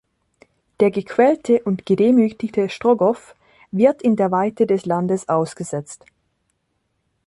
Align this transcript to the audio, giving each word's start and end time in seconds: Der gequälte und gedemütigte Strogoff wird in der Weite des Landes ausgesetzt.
Der 0.79 0.89
gequälte 0.89 1.61
und 1.61 1.85
gedemütigte 1.85 2.69
Strogoff 2.69 3.35
wird 3.69 4.01
in 4.01 4.15
der 4.15 4.31
Weite 4.31 4.65
des 4.65 4.87
Landes 4.87 5.29
ausgesetzt. 5.29 6.07